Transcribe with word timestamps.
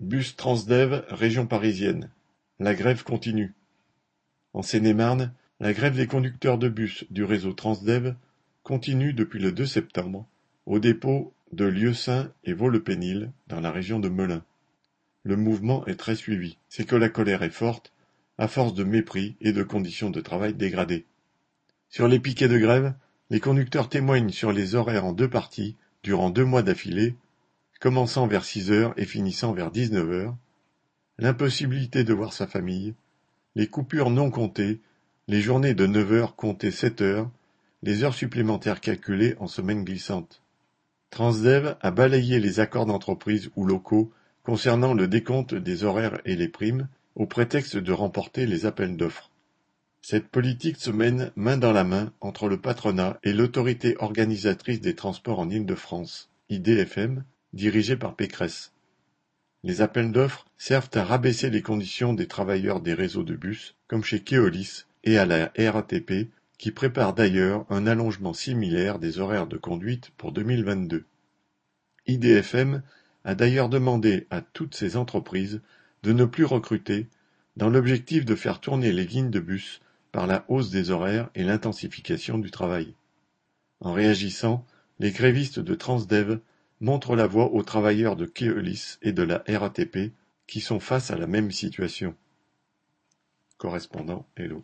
Bus 0.00 0.34
Transdev 0.34 1.04
région 1.10 1.46
parisienne. 1.46 2.08
La 2.58 2.74
grève 2.74 3.04
continue. 3.04 3.52
En 4.54 4.62
Seine-et-Marne, 4.62 5.34
la 5.60 5.74
grève 5.74 5.94
des 5.94 6.06
conducteurs 6.06 6.56
de 6.56 6.70
bus 6.70 7.04
du 7.10 7.22
réseau 7.22 7.52
Transdev 7.52 8.14
continue 8.62 9.12
depuis 9.12 9.40
le 9.40 9.52
2 9.52 9.66
septembre 9.66 10.26
au 10.64 10.78
dépôt 10.78 11.34
de 11.52 11.66
Lieusaint 11.66 12.32
et 12.44 12.54
Vaux-le-Pénil 12.54 13.30
dans 13.48 13.60
la 13.60 13.70
région 13.70 14.00
de 14.00 14.08
Melun. 14.08 14.42
Le 15.22 15.36
mouvement 15.36 15.86
est 15.86 15.96
très 15.96 16.16
suivi. 16.16 16.56
C'est 16.70 16.86
que 16.86 16.96
la 16.96 17.10
colère 17.10 17.42
est 17.42 17.50
forte 17.50 17.92
à 18.38 18.48
force 18.48 18.72
de 18.72 18.84
mépris 18.84 19.36
et 19.42 19.52
de 19.52 19.62
conditions 19.62 20.08
de 20.08 20.22
travail 20.22 20.54
dégradées. 20.54 21.04
Sur 21.90 22.08
les 22.08 22.20
piquets 22.20 22.48
de 22.48 22.58
grève, 22.58 22.94
les 23.28 23.40
conducteurs 23.40 23.90
témoignent 23.90 24.30
sur 24.30 24.50
les 24.50 24.74
horaires 24.74 25.04
en 25.04 25.12
deux 25.12 25.28
parties 25.28 25.76
durant 26.02 26.30
deux 26.30 26.46
mois 26.46 26.62
d'affilée 26.62 27.16
commençant 27.80 28.26
vers 28.26 28.44
six 28.44 28.70
heures 28.70 28.94
et 28.96 29.06
finissant 29.06 29.52
vers 29.52 29.70
dix-neuf 29.70 30.10
heures, 30.10 30.36
l'impossibilité 31.18 32.04
de 32.04 32.12
voir 32.12 32.32
sa 32.32 32.46
famille, 32.46 32.94
les 33.56 33.66
coupures 33.66 34.10
non 34.10 34.30
comptées, 34.30 34.80
les 35.26 35.40
journées 35.40 35.74
de 35.74 35.86
neuf 35.86 36.12
heures 36.12 36.36
comptées 36.36 36.70
sept 36.70 37.00
heures, 37.00 37.30
les 37.82 38.04
heures 38.04 38.14
supplémentaires 38.14 38.80
calculées 38.80 39.34
en 39.40 39.46
semaine 39.46 39.84
glissante. 39.84 40.42
Transdev 41.10 41.76
a 41.80 41.90
balayé 41.90 42.38
les 42.38 42.60
accords 42.60 42.86
d'entreprise 42.86 43.50
ou 43.56 43.64
locaux 43.64 44.12
concernant 44.44 44.94
le 44.94 45.08
décompte 45.08 45.54
des 45.54 45.84
horaires 45.84 46.20
et 46.24 46.36
les 46.36 46.48
primes, 46.48 46.88
au 47.16 47.26
prétexte 47.26 47.76
de 47.76 47.92
remporter 47.92 48.46
les 48.46 48.66
appels 48.66 48.96
d'offres. 48.96 49.30
Cette 50.02 50.28
politique 50.28 50.78
se 50.78 50.90
mène 50.90 51.32
main 51.36 51.56
dans 51.56 51.72
la 51.72 51.84
main 51.84 52.12
entre 52.20 52.48
le 52.48 52.58
patronat 52.58 53.18
et 53.22 53.32
l'autorité 53.32 53.96
organisatrice 53.98 54.80
des 54.80 54.94
transports 54.94 55.40
en 55.40 55.50
Île-de-France, 55.50 56.30
IDFM, 56.48 57.24
dirigé 57.52 57.96
par 57.96 58.14
Pécresse. 58.14 58.72
Les 59.62 59.82
appels 59.82 60.12
d'offres 60.12 60.46
servent 60.56 60.90
à 60.94 61.04
rabaisser 61.04 61.50
les 61.50 61.62
conditions 61.62 62.14
des 62.14 62.26
travailleurs 62.26 62.80
des 62.80 62.94
réseaux 62.94 63.24
de 63.24 63.36
bus, 63.36 63.74
comme 63.88 64.04
chez 64.04 64.20
Keolis 64.20 64.84
et 65.04 65.18
à 65.18 65.26
la 65.26 65.52
RATP, 65.58 66.30
qui 66.58 66.70
prépare 66.70 67.14
d'ailleurs 67.14 67.66
un 67.70 67.86
allongement 67.86 68.32
similaire 68.32 68.98
des 68.98 69.18
horaires 69.18 69.46
de 69.46 69.56
conduite 69.56 70.10
pour 70.16 70.32
2022. 70.32 71.04
IDFM 72.06 72.82
a 73.24 73.34
d'ailleurs 73.34 73.68
demandé 73.68 74.26
à 74.30 74.40
toutes 74.40 74.74
ces 74.74 74.96
entreprises 74.96 75.60
de 76.02 76.12
ne 76.12 76.24
plus 76.24 76.44
recruter 76.44 77.06
dans 77.56 77.68
l'objectif 77.68 78.24
de 78.24 78.34
faire 78.34 78.60
tourner 78.60 78.92
les 78.92 79.04
lignes 79.04 79.30
de 79.30 79.40
bus 79.40 79.80
par 80.12 80.26
la 80.26 80.44
hausse 80.48 80.70
des 80.70 80.90
horaires 80.90 81.30
et 81.34 81.44
l'intensification 81.44 82.38
du 82.38 82.50
travail. 82.50 82.94
En 83.80 83.92
réagissant, 83.92 84.66
les 84.98 85.12
grévistes 85.12 85.60
de 85.60 85.74
Transdev 85.74 86.40
montre 86.80 87.14
la 87.14 87.26
voie 87.26 87.52
aux 87.52 87.62
travailleurs 87.62 88.16
de 88.16 88.26
Keolis 88.26 88.96
et 89.02 89.12
de 89.12 89.22
la 89.22 89.44
RATP 89.48 90.12
qui 90.46 90.60
sont 90.60 90.80
face 90.80 91.10
à 91.10 91.16
la 91.16 91.26
même 91.26 91.50
situation. 91.50 92.14
Correspondant 93.58 94.26
Hello. 94.36 94.62